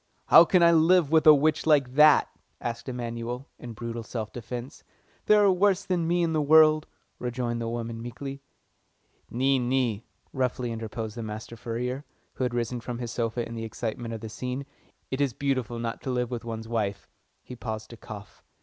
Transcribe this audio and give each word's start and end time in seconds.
"How 0.29 0.45
can 0.45 0.63
I 0.63 0.71
live 0.71 1.11
with 1.11 1.27
an 1.27 1.29
old 1.33 1.41
witch 1.41 1.67
like 1.67 1.93
that?" 1.93 2.27
asked 2.59 2.89
Emanuel, 2.89 3.47
in 3.59 3.73
brutal 3.73 4.01
self 4.01 4.33
defence. 4.33 4.83
"There 5.27 5.43
are 5.43 5.51
worse 5.51 5.85
than 5.85 6.07
me 6.07 6.23
in 6.23 6.33
the 6.33 6.41
world," 6.41 6.87
rejoined 7.19 7.61
the 7.61 7.69
woman 7.69 8.01
meekly. 8.01 8.41
"Nee, 9.29 9.59
nee," 9.59 10.03
roughly 10.33 10.71
interposed 10.71 11.15
the 11.17 11.21
master 11.21 11.55
furrier, 11.55 12.03
who 12.33 12.43
had 12.43 12.55
risen 12.55 12.79
from 12.79 12.97
his 12.97 13.11
sofa 13.11 13.45
in 13.47 13.53
the 13.53 13.63
excitement 13.63 14.11
of 14.15 14.21
the 14.21 14.29
scene. 14.29 14.65
"It 15.11 15.21
is 15.21 15.33
not 15.33 15.39
beautiful 15.39 15.77
not 15.77 16.01
to 16.01 16.09
live 16.09 16.31
with 16.31 16.43
one's 16.43 16.67
wife." 16.67 17.07
He 17.43 17.55
paused 17.55 17.91
to 17.91 17.97
cough. 17.97 18.41